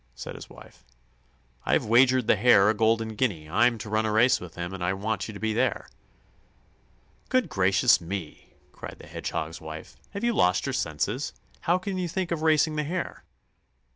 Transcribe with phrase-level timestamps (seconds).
[0.15, 0.83] said his wife.
[1.63, 3.47] "I've wagered the Hare a golden guinea.
[3.47, 5.87] I'm to run a race with him, and I want you to be there."
[7.29, 9.95] "Good gracious me!" cried the Hedgehog's wife.
[10.13, 11.33] "Have you lost your senses?
[11.69, 13.23] How can you think of racing the Hare?"